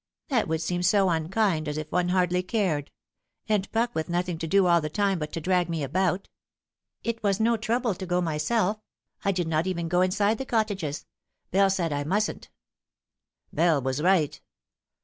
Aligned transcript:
"That 0.29 0.47
would 0.47 0.61
seem 0.61 0.81
so 0.81 1.11
unkind, 1.11 1.67
as 1.67 1.77
if 1.77 1.91
one 1.91 2.09
hardly 2.09 2.41
cared; 2.41 2.89
and 3.47 3.71
Puck 3.71 3.93
with 3.93 4.09
nothing 4.09 4.39
to 4.39 4.47
do 4.47 4.65
all 4.65 4.81
the 4.81 4.89
time 4.89 5.19
but 5.19 5.31
to 5.33 5.39
drag 5.39 5.69
me 5.69 5.83
about. 5.83 6.27
Without 6.27 6.27
the 6.27 7.03
Wolf. 7.03 7.17
41 7.17 7.17
It 7.17 7.23
was 7.29 7.39
no 7.39 7.57
trouble 7.57 7.93
to 7.93 8.05
go 8.07 8.19
myself. 8.19 8.81
I 9.23 9.31
did 9.31 9.47
not 9.47 9.67
even 9.67 9.87
g* 9.91 9.97
inside 9.97 10.39
the 10.39 10.45
cottages. 10.47 11.05
Bell 11.51 11.69
said 11.69 11.93
I 11.93 12.03
mustn't."" 12.03 12.49
Bell 13.53 13.79
was 13.79 14.01
right. 14.01 14.41